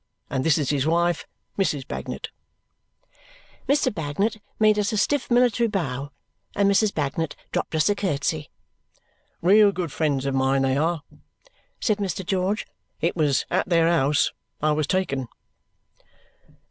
And 0.31 0.43
this 0.43 0.57
is 0.57 0.71
his 0.71 0.87
wife, 0.87 1.27
Mrs. 1.59 1.87
Bagnet." 1.87 2.31
Mr. 3.69 3.93
Bagnet 3.93 4.41
made 4.57 4.79
us 4.79 4.91
a 4.91 4.97
stiff 4.97 5.29
military 5.29 5.67
bow, 5.67 6.09
and 6.55 6.67
Mrs. 6.67 6.91
Bagnet 6.91 7.35
dropped 7.51 7.75
us 7.75 7.87
a 7.87 7.93
curtsy. 7.93 8.49
"Real 9.43 9.71
good 9.71 9.91
friends 9.91 10.25
of 10.25 10.33
mine, 10.33 10.63
they 10.63 10.75
are," 10.75 11.03
sald 11.79 11.99
Mr. 11.99 12.25
George. 12.25 12.65
"It 12.99 13.15
was 13.15 13.45
at 13.51 13.69
their 13.69 13.87
house 13.89 14.31
I 14.59 14.71
was 14.71 14.87
taken." 14.87 15.27